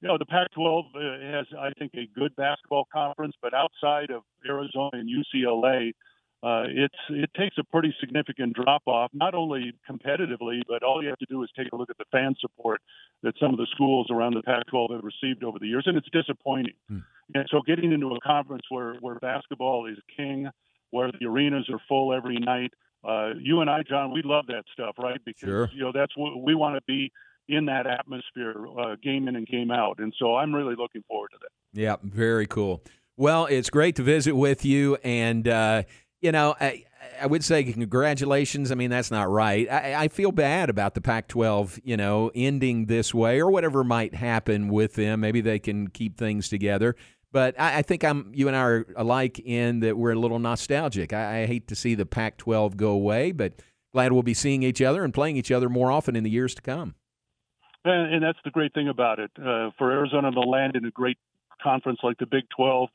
you 0.00 0.08
know, 0.08 0.18
the 0.18 0.26
Pac-12 0.26 0.84
uh, 0.94 1.36
has, 1.36 1.46
I 1.58 1.70
think, 1.78 1.92
a 1.94 2.06
good 2.18 2.34
basketball 2.36 2.86
conference, 2.92 3.34
but 3.40 3.54
outside 3.54 4.10
of 4.10 4.22
Arizona 4.46 4.90
and 4.92 5.08
UCLA, 5.08 5.92
uh, 6.42 6.64
it's 6.68 6.94
it 7.08 7.30
takes 7.34 7.56
a 7.58 7.64
pretty 7.64 7.94
significant 7.98 8.54
drop 8.54 8.82
off, 8.86 9.10
not 9.14 9.34
only 9.34 9.72
competitively, 9.88 10.60
but 10.68 10.82
all 10.82 11.02
you 11.02 11.08
have 11.08 11.18
to 11.18 11.26
do 11.30 11.42
is 11.42 11.48
take 11.56 11.68
a 11.72 11.76
look 11.76 11.88
at 11.88 11.96
the 11.96 12.04
fan 12.12 12.34
support 12.38 12.80
that 13.22 13.34
some 13.40 13.52
of 13.52 13.56
the 13.56 13.66
schools 13.72 14.08
around 14.10 14.34
the 14.34 14.42
Pac-12 14.42 14.92
have 14.92 15.02
received 15.02 15.42
over 15.42 15.58
the 15.58 15.66
years, 15.66 15.84
and 15.86 15.96
it's 15.96 16.08
disappointing. 16.12 16.74
Hmm. 16.88 16.98
And 17.34 17.48
so, 17.50 17.62
getting 17.66 17.90
into 17.90 18.14
a 18.14 18.20
conference 18.20 18.64
where 18.68 18.94
where 19.00 19.14
basketball 19.16 19.86
is 19.86 19.96
king, 20.14 20.48
where 20.90 21.10
the 21.18 21.26
arenas 21.26 21.68
are 21.70 21.80
full 21.88 22.12
every 22.12 22.36
night, 22.36 22.72
uh, 23.02 23.30
you 23.40 23.62
and 23.62 23.70
I, 23.70 23.82
John, 23.82 24.12
we 24.12 24.22
love 24.22 24.46
that 24.48 24.64
stuff, 24.72 24.96
right? 24.98 25.20
Because 25.24 25.48
sure. 25.48 25.70
you 25.72 25.80
know 25.80 25.92
that's 25.92 26.16
what 26.16 26.42
we 26.42 26.54
want 26.54 26.76
to 26.76 26.82
be 26.86 27.10
in 27.48 27.66
that 27.66 27.86
atmosphere, 27.86 28.66
uh, 28.78 28.96
game 29.02 29.28
in 29.28 29.36
and 29.36 29.46
game 29.46 29.70
out. 29.70 29.98
And 29.98 30.12
so 30.18 30.36
I'm 30.36 30.54
really 30.54 30.74
looking 30.76 31.02
forward 31.08 31.30
to 31.32 31.38
that. 31.40 31.80
Yeah, 31.80 31.96
very 32.02 32.46
cool. 32.46 32.82
Well, 33.16 33.46
it's 33.46 33.70
great 33.70 33.96
to 33.96 34.02
visit 34.02 34.34
with 34.34 34.64
you. 34.64 34.96
And, 35.02 35.46
uh, 35.48 35.84
you 36.20 36.32
know, 36.32 36.54
I, 36.60 36.84
I 37.20 37.26
would 37.26 37.44
say 37.44 37.64
congratulations. 37.64 38.70
I 38.70 38.74
mean, 38.74 38.90
that's 38.90 39.10
not 39.10 39.30
right. 39.30 39.70
I, 39.70 40.04
I 40.04 40.08
feel 40.08 40.32
bad 40.32 40.70
about 40.70 40.94
the 40.94 41.00
Pac 41.00 41.28
12, 41.28 41.80
you 41.84 41.96
know, 41.96 42.30
ending 42.34 42.86
this 42.86 43.14
way 43.14 43.40
or 43.40 43.50
whatever 43.50 43.84
might 43.84 44.14
happen 44.14 44.68
with 44.68 44.94
them. 44.94 45.20
Maybe 45.20 45.40
they 45.40 45.58
can 45.58 45.88
keep 45.88 46.18
things 46.18 46.48
together. 46.48 46.96
But 47.32 47.58
I, 47.58 47.78
I 47.78 47.82
think 47.82 48.04
I'm 48.04 48.32
you 48.34 48.48
and 48.48 48.56
I 48.56 48.60
are 48.60 48.86
alike 48.96 49.38
in 49.38 49.80
that 49.80 49.96
we're 49.96 50.12
a 50.12 50.18
little 50.18 50.38
nostalgic. 50.38 51.12
I, 51.12 51.42
I 51.42 51.46
hate 51.46 51.68
to 51.68 51.74
see 51.74 51.94
the 51.94 52.06
Pac 52.06 52.38
12 52.38 52.76
go 52.76 52.90
away, 52.90 53.32
but 53.32 53.54
glad 53.92 54.12
we'll 54.12 54.22
be 54.22 54.34
seeing 54.34 54.62
each 54.62 54.82
other 54.82 55.04
and 55.04 55.12
playing 55.12 55.36
each 55.36 55.50
other 55.50 55.68
more 55.68 55.90
often 55.90 56.16
in 56.16 56.24
the 56.24 56.30
years 56.30 56.54
to 56.54 56.62
come. 56.62 56.94
And, 57.86 58.14
and 58.14 58.22
that's 58.22 58.38
the 58.44 58.50
great 58.50 58.74
thing 58.74 58.88
about 58.88 59.18
it. 59.18 59.30
Uh, 59.38 59.70
for 59.78 59.92
Arizona 59.92 60.30
to 60.30 60.40
land 60.40 60.76
in 60.76 60.84
a 60.84 60.90
great 60.90 61.18
conference 61.62 62.00
like 62.02 62.18
the 62.18 62.26
Big 62.26 62.44
12 62.56 62.88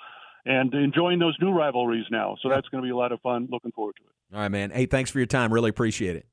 and 0.45 0.73
enjoying 0.73 1.19
those 1.19 1.35
new 1.39 1.51
rivalries 1.51 2.05
now. 2.09 2.35
So 2.41 2.49
that's 2.49 2.67
going 2.69 2.83
to 2.83 2.85
be 2.85 2.91
a 2.91 2.95
lot 2.95 3.11
of 3.11 3.21
fun. 3.21 3.47
Looking 3.51 3.71
forward 3.71 3.95
to 3.97 4.03
it. 4.03 4.35
All 4.35 4.41
right, 4.41 4.49
man. 4.49 4.71
Hey, 4.71 4.85
thanks 4.85 5.11
for 5.11 5.19
your 5.19 5.27
time. 5.27 5.53
Really 5.53 5.69
appreciate 5.69 6.15
it. 6.15 6.25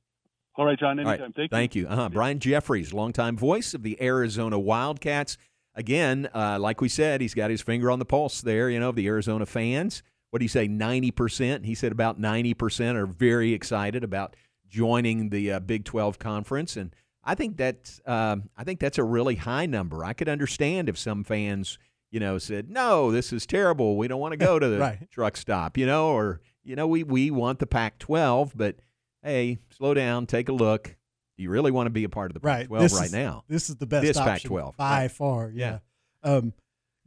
All 0.56 0.64
right, 0.64 0.78
John. 0.78 0.98
Anytime. 0.98 1.20
Right. 1.20 1.34
Thank, 1.36 1.50
Thank 1.50 1.74
you. 1.74 1.82
you. 1.82 1.88
Uh-huh. 1.88 2.08
Brian 2.08 2.40
Jeffries, 2.40 2.92
longtime 2.92 3.36
voice 3.36 3.74
of 3.74 3.82
the 3.82 4.00
Arizona 4.02 4.58
Wildcats. 4.58 5.38
Again, 5.74 6.28
uh, 6.34 6.58
like 6.58 6.80
we 6.80 6.88
said, 6.88 7.20
he's 7.20 7.34
got 7.34 7.50
his 7.50 7.62
finger 7.62 7.90
on 7.90 8.00
the 8.00 8.04
pulse 8.04 8.40
there, 8.40 8.68
you 8.68 8.80
know, 8.80 8.88
of 8.88 8.96
the 8.96 9.06
Arizona 9.06 9.46
fans. 9.46 10.02
What 10.30 10.40
do 10.40 10.44
you 10.44 10.48
say, 10.48 10.66
90%? 10.66 11.64
He 11.64 11.74
said 11.74 11.92
about 11.92 12.20
90% 12.20 12.96
are 12.96 13.06
very 13.06 13.52
excited 13.52 14.02
about 14.02 14.34
joining 14.68 15.30
the 15.30 15.52
uh, 15.52 15.60
Big 15.60 15.84
12 15.84 16.18
conference. 16.18 16.76
And 16.76 16.92
I 17.28 17.34
think 17.34 17.56
that's 17.58 18.00
um, 18.06 18.48
I 18.56 18.64
think 18.64 18.80
that's 18.80 18.96
a 18.98 19.04
really 19.04 19.34
high 19.36 19.66
number. 19.66 20.04
I 20.04 20.14
could 20.14 20.28
understand 20.28 20.88
if 20.88 20.96
some 20.96 21.24
fans, 21.24 21.78
you 22.10 22.20
know, 22.20 22.38
said, 22.38 22.70
"No, 22.70 23.12
this 23.12 23.32
is 23.32 23.44
terrible. 23.46 23.96
We 23.98 24.08
don't 24.08 24.20
want 24.20 24.32
to 24.32 24.38
go 24.38 24.58
to 24.58 24.66
the 24.70 24.78
right. 24.78 25.10
truck 25.10 25.36
stop," 25.36 25.76
you 25.76 25.84
know, 25.86 26.08
or 26.08 26.40
you 26.64 26.74
know, 26.74 26.86
we 26.86 27.02
we 27.04 27.30
want 27.30 27.58
the 27.58 27.66
Pac-12, 27.66 28.52
but 28.54 28.76
hey, 29.22 29.58
slow 29.76 29.92
down, 29.94 30.24
take 30.26 30.48
a 30.48 30.52
look. 30.52 30.96
Do 31.36 31.42
you 31.42 31.50
really 31.50 31.70
want 31.70 31.86
to 31.86 31.90
be 31.90 32.04
a 32.04 32.08
part 32.08 32.30
of 32.30 32.34
the 32.34 32.40
Right. 32.40 32.68
Pac-12 32.68 32.80
This 32.80 32.94
right 32.94 33.06
is- 33.06 33.12
now? 33.12 33.44
This 33.46 33.68
is 33.70 33.76
the 33.76 33.86
best 33.86 34.06
This 34.06 34.16
option 34.16 34.50
Pac-12, 34.50 34.76
by 34.76 35.02
right. 35.02 35.10
far. 35.10 35.50
Yeah. 35.54 35.78
Yeah. 36.24 36.30
Um, 36.36 36.52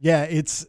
yeah, 0.00 0.22
it's 0.24 0.66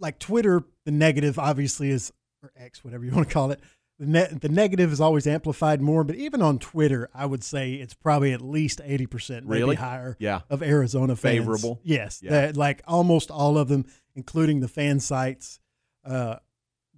like 0.00 0.18
Twitter. 0.18 0.62
The 0.84 0.90
negative 0.92 1.38
obviously 1.38 1.90
is 1.90 2.12
or 2.42 2.52
X, 2.56 2.84
whatever 2.84 3.04
you 3.04 3.10
want 3.12 3.26
to 3.28 3.32
call 3.34 3.50
it. 3.50 3.60
The 3.98 4.06
net, 4.06 4.40
the 4.42 4.48
negative 4.50 4.92
is 4.92 5.00
always 5.00 5.26
amplified 5.26 5.80
more, 5.80 6.04
but 6.04 6.16
even 6.16 6.42
on 6.42 6.58
Twitter, 6.58 7.08
I 7.14 7.24
would 7.24 7.42
say 7.42 7.74
it's 7.74 7.94
probably 7.94 8.32
at 8.32 8.42
least 8.42 8.80
eighty 8.84 9.06
percent, 9.06 9.46
maybe 9.46 9.60
Really? 9.60 9.76
higher, 9.76 10.16
Yeah. 10.20 10.42
of 10.50 10.62
Arizona 10.62 11.16
fans. 11.16 11.38
Favorable? 11.38 11.80
Yes, 11.82 12.20
Yeah. 12.22 12.30
that- 12.32 12.56
like 12.58 12.82
almost 12.86 13.30
all 13.30 13.56
of 13.56 13.68
them, 13.68 13.86
including 14.14 14.60
the 14.60 14.68
fan 14.68 15.00
sites, 15.00 15.60
uh, 16.04 16.36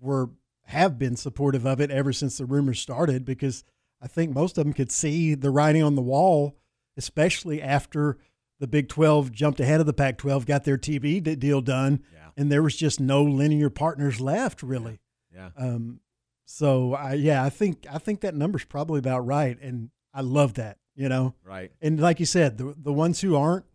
were 0.00 0.30
have 0.64 0.98
been 0.98 1.14
supportive 1.16 1.64
of 1.66 1.80
it 1.80 1.90
ever 1.90 2.12
since 2.12 2.36
the 2.38 2.44
rumors 2.44 2.78
started 2.80 3.24
because 3.24 3.64
I 4.02 4.06
think 4.08 4.34
most 4.34 4.58
of 4.58 4.64
them 4.64 4.72
could 4.74 4.90
see 4.92 5.34
the 5.34 5.50
writing 5.50 5.82
on 5.82 5.94
the 5.94 6.02
wall, 6.02 6.56
especially 6.96 7.62
after 7.62 8.18
the 8.60 8.66
Big 8.66 8.88
12 8.88 9.30
jumped 9.32 9.60
ahead 9.60 9.80
of 9.80 9.86
the 9.86 9.92
Pac 9.94 10.18
12, 10.18 10.44
got 10.46 10.64
their 10.64 10.76
TV 10.76 11.20
deal 11.20 11.60
done, 11.62 12.00
Yeah. 12.12 12.30
and 12.36 12.50
there 12.52 12.62
was 12.62 12.76
just 12.76 12.98
no 13.00 13.22
linear 13.22 13.70
partners 13.70 14.20
left, 14.20 14.62
really. 14.64 14.98
Yeah. 15.32 15.50
Um, 15.56 16.00
so 16.50 16.94
I, 16.94 17.12
yeah, 17.12 17.44
I 17.44 17.50
think 17.50 17.86
I 17.92 17.98
think 17.98 18.22
that 18.22 18.34
number's 18.34 18.64
probably 18.64 18.98
about 18.98 19.26
right, 19.26 19.60
and 19.60 19.90
I 20.14 20.22
love 20.22 20.54
that. 20.54 20.78
You 20.94 21.08
know, 21.08 21.34
Right. 21.44 21.70
and 21.82 22.00
like 22.00 22.18
you 22.20 22.26
said, 22.26 22.56
the 22.56 22.74
the 22.76 22.92
ones 22.92 23.20
who 23.20 23.36
aren't, 23.36 23.66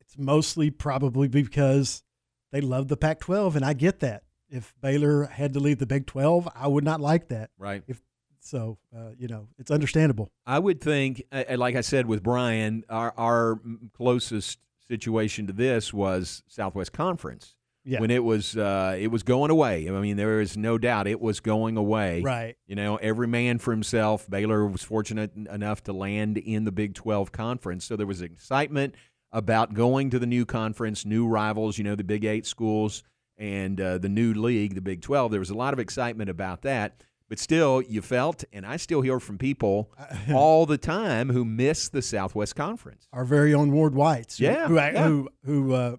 it's 0.00 0.16
mostly 0.16 0.70
probably 0.70 1.26
because 1.28 2.04
they 2.52 2.60
love 2.60 2.86
the 2.88 2.96
Pac-12, 2.96 3.56
and 3.56 3.64
I 3.64 3.72
get 3.72 3.98
that. 4.00 4.22
If 4.48 4.74
Baylor 4.80 5.24
had 5.24 5.52
to 5.54 5.60
leave 5.60 5.78
the 5.78 5.86
Big 5.86 6.06
12, 6.06 6.48
I 6.54 6.68
would 6.68 6.84
not 6.84 7.00
like 7.00 7.28
that. 7.28 7.50
Right. 7.58 7.82
If 7.88 8.00
So 8.40 8.78
uh, 8.96 9.10
you 9.18 9.26
know, 9.26 9.48
it's 9.58 9.72
understandable. 9.72 10.30
I 10.46 10.60
would 10.60 10.80
think, 10.80 11.24
like 11.32 11.74
I 11.74 11.80
said 11.80 12.06
with 12.06 12.22
Brian, 12.22 12.84
our, 12.88 13.12
our 13.18 13.60
closest 13.92 14.60
situation 14.86 15.48
to 15.48 15.52
this 15.52 15.92
was 15.92 16.44
Southwest 16.46 16.92
Conference 16.92 17.56
Yeah. 17.88 18.00
when 18.00 18.10
it 18.10 18.24
was 18.24 18.56
uh, 18.56 18.96
it 18.98 19.06
was 19.08 19.22
going 19.22 19.50
away. 19.50 19.88
I 19.88 19.92
mean, 20.00 20.16
there 20.16 20.40
is 20.40 20.56
no 20.56 20.76
doubt 20.76 21.06
it 21.06 21.20
was 21.20 21.40
going 21.40 21.76
away. 21.76 22.20
right. 22.22 22.56
You 22.66 22.74
know, 22.74 22.96
every 22.96 23.28
man 23.28 23.58
for 23.58 23.70
himself. 23.70 24.28
Baylor 24.28 24.66
was 24.66 24.82
fortunate 24.82 25.30
enough 25.36 25.82
to 25.84 25.92
land 25.92 26.36
in 26.36 26.64
the 26.64 26.72
Big 26.72 26.94
12 26.94 27.30
conference, 27.32 27.84
so 27.84 27.94
there 27.96 28.06
was 28.06 28.22
excitement 28.22 28.94
about 29.32 29.72
going 29.74 30.10
to 30.10 30.18
the 30.18 30.26
new 30.26 30.44
conference, 30.44 31.04
new 31.04 31.26
rivals. 31.28 31.78
You 31.78 31.84
know, 31.84 31.94
the 31.94 32.04
Big 32.04 32.24
Eight 32.24 32.44
schools 32.46 33.02
and 33.38 33.80
uh, 33.80 33.98
the 33.98 34.08
new 34.08 34.34
league, 34.34 34.74
the 34.74 34.80
Big 34.80 35.02
12. 35.02 35.30
There 35.30 35.40
was 35.40 35.50
a 35.50 35.54
lot 35.54 35.72
of 35.72 35.78
excitement 35.78 36.28
about 36.30 36.62
that. 36.62 37.02
But 37.28 37.40
still, 37.40 37.82
you 37.82 38.02
felt, 38.02 38.44
and 38.52 38.64
I 38.64 38.76
still 38.76 39.00
hear 39.00 39.18
from 39.18 39.36
people 39.36 39.90
all 40.32 40.64
the 40.64 40.78
time 40.78 41.28
who 41.30 41.44
miss 41.44 41.88
the 41.88 42.00
Southwest 42.00 42.54
Conference. 42.54 43.08
Our 43.12 43.24
very 43.24 43.52
own 43.52 43.72
Ward 43.72 43.94
Whites. 43.96 44.38
who- 44.38 44.44
Yeah, 44.44 44.68
Who 44.68 44.74
yeah. 44.76 45.04
who 45.08 45.28
who 45.44 45.72
uh, 45.74 45.96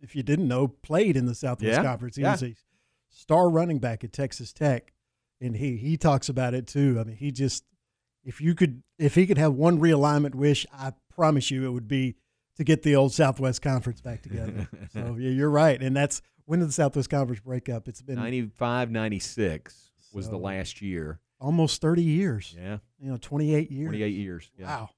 if 0.00 0.14
you 0.16 0.22
didn't 0.22 0.48
know, 0.48 0.68
played 0.68 1.16
in 1.16 1.26
the 1.26 1.34
Southwest 1.34 1.76
Yeah, 1.76 1.82
Conference. 1.82 2.16
He 2.16 2.22
yeah. 2.22 2.32
was 2.32 2.42
a 2.42 2.54
star 3.10 3.48
running 3.50 3.78
back 3.78 4.04
at 4.04 4.12
Texas 4.12 4.52
Tech, 4.52 4.92
and 5.40 5.56
he 5.56 5.76
he 5.76 5.96
talks 5.96 6.28
about 6.28 6.54
it 6.54 6.66
too. 6.66 6.98
I 7.00 7.04
mean, 7.04 7.16
he 7.16 7.30
just 7.32 7.64
if 8.24 8.40
you 8.40 8.54
could 8.54 8.82
if 8.98 9.14
he 9.14 9.26
could 9.26 9.38
have 9.38 9.54
one 9.54 9.78
realignment 9.80 10.34
wish, 10.34 10.66
I 10.72 10.92
promise 11.14 11.50
you 11.50 11.66
it 11.66 11.70
would 11.70 11.88
be 11.88 12.16
to 12.56 12.64
get 12.64 12.82
the 12.82 12.96
old 12.96 13.12
Southwest 13.12 13.62
Conference 13.62 14.00
back 14.00 14.22
together. 14.22 14.68
so 14.92 15.16
yeah, 15.18 15.30
you're 15.30 15.50
right, 15.50 15.80
and 15.80 15.96
that's 15.96 16.22
when 16.44 16.60
did 16.60 16.68
the 16.68 16.72
Southwest 16.72 17.10
Conference 17.10 17.40
break 17.40 17.68
up? 17.68 17.88
It's 17.88 18.02
been 18.02 18.16
95 18.16 18.90
96 18.90 19.90
was 20.12 20.30
the 20.30 20.38
last 20.38 20.80
year. 20.80 21.20
almost 21.40 21.80
30 21.82 22.02
years. 22.02 22.54
Yeah, 22.58 22.78
You 22.98 23.10
know, 23.10 23.18
28 23.20 23.70
years. 23.70 23.88
28 23.88 24.08
years. 24.08 24.50
Yeah. 24.58 24.66
Wow. 24.66 24.90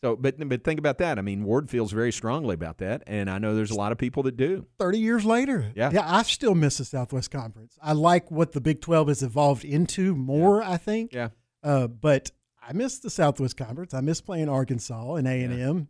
So, 0.00 0.14
but 0.16 0.36
but 0.48 0.62
think 0.64 0.78
about 0.78 0.98
that. 0.98 1.18
I 1.18 1.22
mean, 1.22 1.42
Ward 1.44 1.68
feels 1.68 1.90
very 1.92 2.12
strongly 2.12 2.54
about 2.54 2.78
that, 2.78 3.02
and 3.06 3.28
I 3.28 3.38
know 3.38 3.54
there's 3.56 3.70
a 3.72 3.76
lot 3.76 3.90
of 3.90 3.98
people 3.98 4.22
that 4.24 4.36
do. 4.36 4.66
30 4.78 4.98
years 4.98 5.24
later. 5.24 5.72
Yeah. 5.74 5.90
Yeah, 5.92 6.04
I 6.06 6.22
still 6.22 6.54
miss 6.54 6.78
the 6.78 6.84
Southwest 6.84 7.30
Conference. 7.32 7.76
I 7.82 7.92
like 7.94 8.30
what 8.30 8.52
the 8.52 8.60
Big 8.60 8.80
12 8.80 9.08
has 9.08 9.22
evolved 9.24 9.64
into 9.64 10.14
more, 10.14 10.62
I 10.62 10.76
think. 10.76 11.12
Yeah. 11.12 11.30
Uh, 11.64 11.88
but 11.88 12.30
I 12.62 12.72
miss 12.74 12.98
the 13.00 13.10
Southwest 13.10 13.56
Conference. 13.56 13.92
I 13.92 14.00
miss 14.00 14.20
playing 14.20 14.48
Arkansas 14.48 15.14
and 15.14 15.26
A&M. 15.26 15.88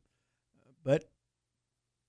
But 0.85 1.05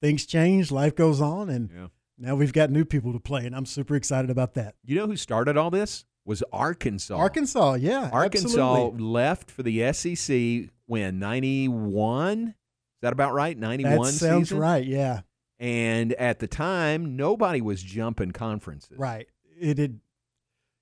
things 0.01 0.25
change, 0.25 0.71
life 0.71 0.95
goes 0.95 1.19
on, 1.19 1.49
and 1.49 1.69
Yeah. 1.69 1.87
now 2.17 2.35
we've 2.35 2.53
got 2.53 2.69
new 2.69 2.85
people 2.85 3.11
to 3.11 3.19
play, 3.19 3.45
and 3.45 3.53
I'm 3.55 3.65
super 3.65 3.95
excited 3.95 4.29
about 4.31 4.53
that. 4.53 4.75
You 4.85 4.95
know 4.95 5.07
who 5.07 5.17
started 5.17 5.57
all 5.57 5.69
this? 5.69 6.05
Was 6.29 6.43
Arkansas. 6.53 7.15
Arkansas, 7.17 7.73
yeah. 7.73 8.07
Arkansas 8.13 8.47
absolutely. 8.49 9.01
left 9.03 9.49
for 9.49 9.63
the 9.63 9.91
SEC 9.91 10.69
when 10.85 11.17
91? 11.17 12.49
Is 12.49 12.53
that 13.01 13.13
about 13.13 13.33
right? 13.33 13.57
91 13.57 13.97
That 13.97 14.13
sounds 14.13 14.49
season? 14.49 14.59
right, 14.59 14.85
yeah. 14.85 15.21
And 15.57 16.13
at 16.13 16.37
the 16.37 16.45
time, 16.47 17.15
nobody 17.15 17.61
was 17.61 17.81
jumping 17.81 18.29
conferences. 18.31 18.95
Right. 18.95 19.25
It 19.59 19.79
had, 19.79 19.99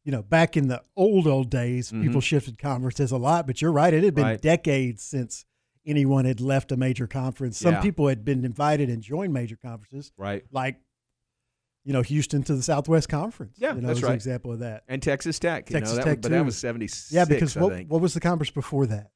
you 0.04 0.12
know, 0.12 0.22
back 0.22 0.58
in 0.58 0.68
the 0.68 0.84
old, 0.98 1.27
old 1.27 1.50
days, 1.50 1.94
Mhm. 1.94 2.04
people 2.04 2.20
shifted 2.20 2.58
conferences 2.60 3.12
a 3.12 3.18
lot, 3.18 3.48
but 3.48 3.62
you're 3.62 3.72
right. 3.72 3.94
It 3.94 4.04
had 4.04 4.16
been 4.16 4.25
Right. 4.25 4.42
decades 4.42 5.01
since 5.01 5.46
anyone 5.86 6.25
had 6.25 6.42
left 6.42 6.74
a 6.74 6.77
major 6.77 7.08
conference. 7.08 7.58
Some 7.58 7.75
Yeah. 7.75 7.82
people 7.82 8.10
had 8.10 8.25
been 8.25 8.44
invited 8.44 8.89
and 8.89 9.01
joined 9.01 9.32
major 9.32 9.56
conferences, 9.56 10.12
Right. 10.18 10.44
like, 10.51 10.82
you 11.88 11.94
know, 11.94 12.01
Houston 12.01 12.44
to 12.44 12.53
the 12.53 12.62
Southwest 12.62 13.08
Conference. 13.08 13.56
Yeah, 13.58 13.74
you 13.74 13.79
know, 13.79 13.88
that's 13.88 14.01
right. 14.01 14.10
An 14.10 14.15
example 14.15 14.51
of 14.51 14.60
that. 14.60 14.84
And 14.89 15.01
Texas 15.01 15.39
Tech. 15.39 15.70
You 15.70 15.75
Texas 15.75 15.98
know, 15.98 16.03
that 16.03 16.03
Tech, 16.03 16.17
was, 16.17 16.22
but 16.24 16.32
that 16.32 16.46
was 16.46 16.58
76, 16.58 17.13
Yeah, 17.13 17.24
because 17.24 17.56
I 17.56 17.62
what, 17.62 17.86
what 17.86 18.01
was 18.01 18.13
the 18.13 18.20
conference 18.20 18.51
before 18.51 18.88
that? 18.88 19.12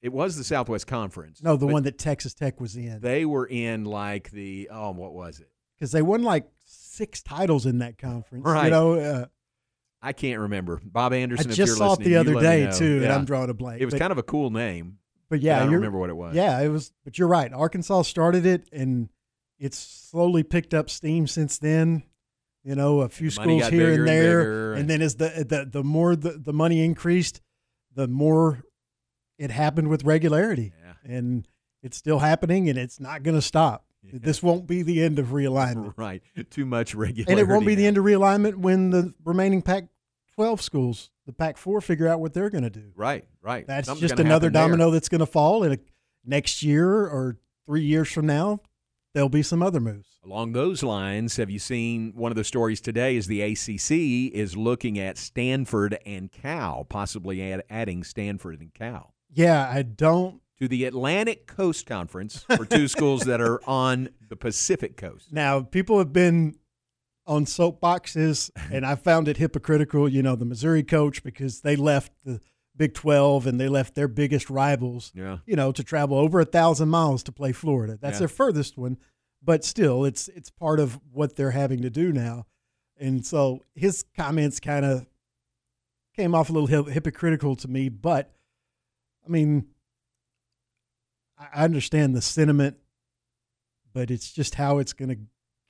It 0.00 0.12
was 0.12 0.36
the 0.36 0.44
Southwest 0.44 0.86
Conference. 0.86 1.42
No, 1.42 1.56
the 1.56 1.66
one 1.66 1.82
that 1.82 1.98
Texas 1.98 2.32
Tech 2.32 2.60
was 2.60 2.76
in. 2.76 3.00
They 3.00 3.24
were 3.24 3.44
in 3.44 3.84
like 3.84 4.30
the, 4.30 4.68
oh, 4.72 4.92
what 4.92 5.12
was 5.12 5.40
it? 5.40 5.50
Because 5.74 5.90
they 5.90 6.00
won 6.00 6.22
like 6.22 6.46
six 6.64 7.24
titles 7.24 7.66
in 7.66 7.78
that 7.78 7.98
conference. 7.98 8.46
Right. 8.46 8.66
You 8.66 8.70
know, 8.70 8.92
uh, 8.92 9.26
I 10.00 10.12
can't 10.12 10.38
remember. 10.38 10.80
Bob 10.84 11.12
I 11.12 11.16
Anderson, 11.16 11.50
if 11.50 11.56
just 11.56 11.76
saw 11.76 11.94
it 11.94 11.98
the 11.98 12.18
other 12.18 12.34
day, 12.34 12.70
too, 12.72 13.00
and 13.02 13.12
I'm 13.12 13.24
drawing 13.24 13.50
a 13.50 13.54
blank. 13.54 13.80
It 13.80 13.84
was 13.84 13.94
but, 13.94 13.98
kind 13.98 14.12
of 14.12 14.18
a 14.18 14.22
cool 14.22 14.50
name. 14.50 14.98
but 15.28 15.38
but 15.38 15.40
yeah, 15.40 15.56
I 15.56 15.64
don't 15.64 15.74
remember 15.74 15.98
what 15.98 16.08
it 16.08 16.16
was. 16.16 16.36
Yeah, 16.36 16.60
it 16.60 16.68
was. 16.68 16.92
But 17.02 17.18
you're 17.18 17.26
right. 17.26 17.52
Arkansas 17.52 18.02
started 18.02 18.46
it, 18.46 18.68
and 18.72 19.08
it's 19.58 19.78
slowly 19.78 20.42
picked 20.42 20.74
up 20.74 20.88
steam 20.90 21.26
since 21.26 21.58
then. 21.58 22.02
You 22.64 22.74
know, 22.74 23.00
a 23.00 23.08
few 23.08 23.30
schools 23.30 23.68
here 23.68 23.94
and 23.94 24.06
there, 24.08 24.72
and, 24.72 24.80
and- 24.82 24.90
then 24.90 25.00
as 25.02 25.14
the, 25.14 25.44
the 25.48 25.64
the 25.70 25.84
more 25.84 26.14
the, 26.16 26.32
the 26.32 26.52
money 26.52 26.84
increased, 26.84 27.40
the 27.94 28.06
more 28.08 28.62
it 29.38 29.50
happened 29.50 29.88
with 29.88 30.04
regularity, 30.04 30.72
Yeah. 30.84 31.16
and 31.16 31.46
it's 31.82 31.96
still 31.96 32.18
happening, 32.18 32.68
and 32.68 32.76
it's 32.78 32.98
not 33.00 33.22
going 33.22 33.36
to 33.36 33.40
stop. 33.42 33.84
Yeah. 34.02 34.18
This 34.20 34.42
won't 34.42 34.66
be 34.66 34.82
the 34.82 35.02
end 35.02 35.18
of 35.18 35.28
realignment, 35.28 35.94
Right. 35.96 36.22
Too 36.50 36.66
much 36.66 36.94
regularity. 36.94 37.30
and 37.32 37.40
it 37.40 37.50
won't 37.50 37.64
be 37.66 37.74
the 37.76 37.86
end 37.86 37.96
of 37.96 38.04
realignment 38.04 38.56
when 38.56 38.90
the 38.90 39.14
remaining 39.24 39.62
Pac-12 39.62 40.60
schools, 40.60 41.10
the 41.26 41.32
Pac-4, 41.32 41.82
figure 41.82 42.08
out 42.08 42.20
what 42.20 42.34
they're 42.34 42.50
going 42.50 42.64
to 42.64 42.70
do. 42.70 42.90
Right, 42.96 43.24
right. 43.40 43.66
That's 43.66 43.86
Something's 43.86 44.10
just 44.10 44.20
another 44.20 44.46
happen 44.48 44.52
there. 44.54 44.62
domino 44.62 44.90
that's 44.90 45.08
going 45.08 45.20
to 45.20 45.26
fall. 45.26 45.62
And 45.62 45.78
next 46.24 46.62
year 46.64 46.88
or 47.06 47.38
three 47.66 47.82
years 47.84 48.10
from 48.10 48.26
now, 48.26 48.60
there'll 49.14 49.28
be 49.28 49.42
some 49.42 49.62
other 49.62 49.80
moves. 49.80 50.18
Along 50.24 50.52
those 50.52 50.82
lines, 50.82 51.36
have 51.36 51.50
you 51.50 51.58
seen 51.58 52.12
one 52.14 52.30
of 52.32 52.36
the 52.36 52.44
stories 52.44 52.80
today? 52.80 53.16
Is 53.16 53.26
the 53.26 53.40
ACC 53.42 54.32
is 54.34 54.56
looking 54.56 54.98
at 54.98 55.16
Stanford 55.18 55.98
and 56.04 56.30
Cal, 56.30 56.84
possibly 56.84 57.52
add, 57.52 57.62
adding 57.70 58.04
Stanford 58.04 58.60
and 58.60 58.72
Cal 58.74 59.14
Yeah, 59.32 59.68
I 59.72 59.82
don't. 59.82 60.40
to 60.60 60.68
the 60.68 60.84
Atlantic 60.84 61.46
Coast 61.46 61.86
Conference 61.86 62.44
for 62.56 62.64
two 62.66 62.88
schools 62.96 63.22
that 63.22 63.40
are 63.40 63.60
on 63.66 64.10
the 64.28 64.36
Pacific 64.36 64.96
Coast. 64.96 65.32
Now, 65.32 65.60
people 65.62 65.98
have 65.98 66.12
been 66.12 66.56
on 67.26 67.44
soapboxes, 67.44 68.50
and 68.72 68.84
I 68.86 68.94
found 68.94 69.28
it 69.28 69.36
hypocritical. 69.36 70.08
You 70.08 70.22
know, 70.22 70.34
the 70.36 70.44
Missouri 70.44 70.82
coach 70.82 71.22
because 71.22 71.60
they 71.60 71.76
left 71.76 72.12
the 72.24 72.40
Big 72.78 72.94
12 72.94 73.46
and 73.46 73.60
they 73.60 73.68
left 73.68 73.94
their 73.94 74.08
biggest 74.08 74.48
rivals, 74.48 75.12
Yeah, 75.14 75.38
you 75.44 75.56
know, 75.56 75.72
to 75.72 75.84
travel 75.84 76.16
over 76.16 76.40
a 76.40 76.44
thousand 76.46 76.88
miles 76.88 77.22
to 77.24 77.32
play 77.32 77.52
Florida. 77.52 77.98
That's 78.00 78.14
Yeah. 78.14 78.20
their 78.20 78.28
furthest 78.28 78.78
one, 78.78 78.96
but 79.42 79.64
still, 79.64 80.04
it's 80.06 80.28
it's 80.28 80.48
part 80.50 80.80
of 80.80 80.98
what 81.12 81.36
they're 81.36 81.50
having 81.50 81.82
to 81.82 81.90
do 81.90 82.12
now. 82.12 82.46
And 82.96 83.26
so 83.26 83.64
his 83.74 84.04
comments 84.16 84.58
kind 84.60 84.84
of 84.86 85.06
came 86.16 86.34
off 86.34 86.50
a 86.50 86.52
little 86.52 86.84
hypocritical 86.84 87.54
to 87.56 87.68
me, 87.68 87.88
but 87.88 88.32
I 89.26 89.28
mean, 89.28 89.66
I 91.38 91.48
I 91.52 91.64
understand 91.64 92.14
the 92.16 92.22
sentiment, 92.22 92.76
but 93.92 94.10
it's 94.10 94.32
just 94.32 94.54
how 94.56 94.78
it's 94.78 94.92
going 94.92 95.08
to, 95.10 95.18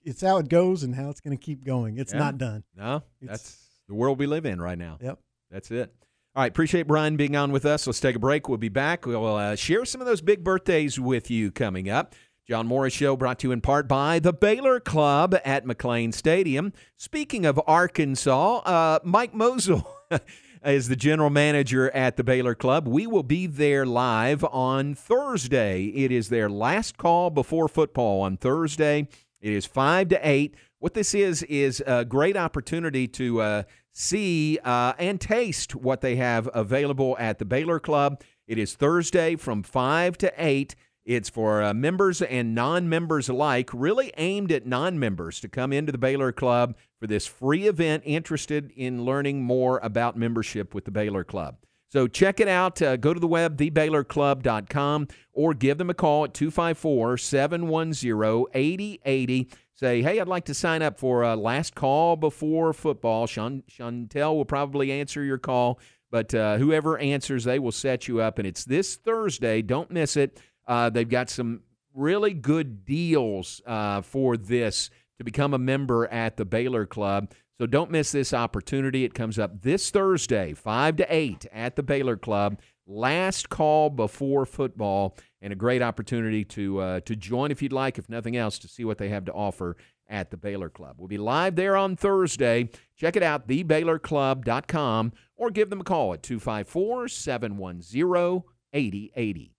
it's 0.03 0.21
how 0.23 0.39
it 0.39 0.49
goes 0.49 0.83
and 0.83 0.95
how 0.95 1.11
it's 1.11 1.21
going 1.21 1.37
to 1.37 1.43
keep 1.43 1.65
going. 1.65 1.99
It's 1.99 2.13
Yeah. 2.13 2.19
not 2.19 2.39
done. 2.39 2.65
no, 2.75 3.03
It's- 3.21 3.43
that's 3.43 3.81
the 3.87 3.95
world 3.95 4.19
we 4.19 4.27
live 4.27 4.47
in 4.47 4.61
right 4.61 4.79
now. 4.79 4.99
Yep. 5.01 5.19
That's 5.51 5.71
it. 5.71 5.95
All 6.39 6.43
right, 6.43 6.53
appreciate 6.53 6.87
Brian 6.87 7.17
being 7.17 7.35
on 7.35 7.51
with 7.51 7.65
us. 7.65 7.85
Let's 7.85 7.99
take 7.99 8.15
a 8.15 8.21
break. 8.21 8.49
We'll 8.49 8.59
be 8.59 8.69
back. 8.69 9.07
We'll 9.07 9.35
uh, 9.35 9.57
share 9.57 9.85
some 9.85 10.01
of 10.01 10.07
those 10.07 10.21
big 10.21 10.45
birthdays 10.45 11.01
with 11.01 11.33
you 11.33 11.51
coming 11.51 11.91
up. 11.91 12.15
John 12.47 12.69
Morris 12.69 12.93
Show 12.93 13.17
brought 13.17 13.41
to 13.41 13.49
you 13.49 13.53
in 13.53 13.61
part 13.61 13.89
by 13.89 14.21
the 14.21 14.33
Baylor 14.33 14.79
Club 14.79 15.35
at 15.45 15.65
McLane 15.65 16.15
Stadium. 16.15 16.73
Speaking 16.97 17.45
of 17.45 17.61
Arkansas, 17.67 18.59
uh, 18.59 19.01
Mike 19.03 19.35
Mosel 19.35 19.85
is 20.65 20.87
the 20.87 20.95
general 20.95 21.29
manager 21.29 21.91
at 21.91 22.17
the 22.17 22.23
Baylor 22.23 22.55
Club. 22.55 22.87
We 22.87 23.09
will 23.09 23.25
be 23.25 23.49
there 23.49 23.85
live 23.85 24.45
on 24.45 24.95
Thursday. 24.95 25.87
It 25.87 26.13
is 26.13 26.29
their 26.29 26.49
last 26.49 26.99
call 26.99 27.31
before 27.31 27.67
football 27.67 28.21
on 28.21 28.37
Thursday. 28.37 29.09
It 29.41 29.53
is 29.53 29.67
5 29.67 30.11
to 30.11 30.21
8. 30.23 30.55
What 30.79 30.95
this 30.95 31.15
is, 31.15 31.43
is 31.43 31.83
a 31.85 32.05
great 32.05 32.37
opportunity 32.37 33.09
to 33.09 33.41
uh, 33.41 33.63
see 33.99 34.59
uh, 34.65 34.93
and 34.99 35.21
taste 35.21 35.75
what 35.75 36.01
they 36.01 36.17
have 36.17 36.49
available 36.55 37.17
at 37.19 37.39
the 37.39 37.45
Baylor 37.45 37.81
Club. 37.81 38.23
It 38.47 38.57
is 38.57 38.75
Thursday 38.75 39.35
from 39.35 39.63
5 39.63 40.17
to 40.19 40.33
8. 40.39 40.77
It's 41.05 41.29
for 41.29 41.63
uh, 41.63 41.75
members 41.75 42.23
and 42.23 42.55
non 42.55 42.89
members 42.89 43.29
alike, 43.29 43.71
really 43.73 44.13
aimed 44.17 44.53
at 44.53 44.67
non 44.67 44.99
members 44.99 45.41
to 45.41 45.49
come 45.49 45.73
into 45.73 45.91
the 45.91 45.99
Baylor 45.99 46.33
Club 46.33 46.77
for 47.01 47.07
this 47.07 47.27
free 47.27 47.67
event 47.67 48.03
interested 48.07 48.71
in 48.77 49.05
learning 49.05 49.43
more 49.43 49.81
about 49.83 50.17
membership 50.17 50.75
with 50.75 50.85
the 50.85 50.91
Baylor 50.91 51.25
Club. 51.25 51.57
So 51.91 52.07
check 52.07 52.39
it 52.41 52.49
out. 52.49 52.81
Uh, 52.83 52.97
go 52.97 53.15
to 53.15 53.21
the 53.21 53.27
web, 53.27 53.57
thebaylorclub.com, 53.57 55.09
or 55.33 55.55
give 55.55 55.79
them 55.79 55.91
a 55.91 55.95
call 55.95 56.25
at 56.25 56.35
254 56.35 57.17
710 57.17 58.45
8080. 58.53 59.51
Say, 59.75 60.03
hey, 60.03 60.21
I'd 60.21 60.29
like 60.29 60.47
to 60.47 60.55
sign 60.55 60.83
up 60.83 60.99
for 60.99 61.23
a 61.23 61.37
last 61.37 61.75
call 61.75 62.17
before 62.17 62.73
football. 62.73 63.27
Chantel 63.27 64.35
will 64.35 64.45
probably 64.45 64.91
answer 64.93 65.23
your 65.23 65.39
call, 65.39 65.79
but 66.11 66.35
uh, 66.35 66.59
whoever 66.59 66.99
answers, 66.99 67.45
they 67.45 67.59
will 67.59 67.73
set 67.73 68.09
you 68.09 68.21
up. 68.21 68.39
And 68.39 68.47
it's 68.47 68.65
this 68.65 68.97
Thursday. 68.97 69.63
Don't 69.63 69.91
miss 69.91 70.17
it. 70.17 70.41
Uh, 70.67 70.91
they've 70.91 71.09
got 71.09 71.31
some 71.31 71.63
really 71.95 72.35
good 72.35 72.85
deals 72.85 73.63
uh, 73.67 74.03
for 74.03 74.37
this 74.37 74.91
to 75.19 75.25
become 75.25 75.55
a 75.55 75.59
member 75.59 76.07
at 76.07 76.37
the 76.37 76.45
Baylor 76.45 76.85
Club. 76.85 77.33
So 77.59 77.67
don't 77.67 77.91
miss 77.91 78.13
this 78.13 78.33
opportunity. 78.33 79.05
It 79.05 79.15
comes 79.15 79.37
up 79.37 79.63
this 79.63 79.91
Thursday, 79.91 80.55
5 80.55 80.97
to 80.97 81.07
8 81.13 81.47
at 81.53 81.75
the 81.75 81.83
Baylor 81.83 82.17
Club. 82.17 82.61
Last 82.87 83.49
call 83.49 83.91
before 83.91 84.47
football, 84.47 85.17
and 85.43 85.53
a 85.53 85.57
great 85.57 85.83
opportunity 85.83 86.45
to 86.45 86.79
uh, 86.79 87.01
to 87.01 87.17
join 87.17 87.51
if 87.51 87.61
you'd 87.61 87.73
like, 87.73 87.99
if 87.99 88.09
nothing 88.09 88.37
else, 88.37 88.59
to 88.61 88.69
see 88.69 88.85
what 88.85 88.99
they 88.99 89.09
have 89.09 89.25
to 89.27 89.33
offer 89.33 89.77
at 90.09 90.31
the 90.31 90.37
Baylor 90.37 90.71
Club. 90.71 90.95
We'll 90.99 91.09
be 91.09 91.19
live 91.19 91.57
there 91.57 91.77
on 91.77 91.97
Thursday. 91.97 92.71
Check 92.97 93.17
it 93.17 93.23
out, 93.23 93.47
thebaylorclub.com, 93.47 95.13
or 95.37 95.51
give 95.51 95.69
them 95.69 95.81
a 95.81 95.85
call 95.85 96.15
at 96.15 96.23
254 96.23 97.09
710 97.09 98.45
8080. 98.73 99.58